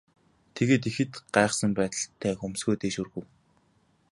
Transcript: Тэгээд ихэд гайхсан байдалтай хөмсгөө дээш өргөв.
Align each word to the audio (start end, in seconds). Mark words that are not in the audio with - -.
Тэгээд 0.55 0.83
ихэд 0.89 1.13
гайхсан 1.35 1.71
байдалтай 1.79 2.33
хөмсгөө 2.37 2.75
дээш 2.79 2.95
өргөв. 3.03 3.25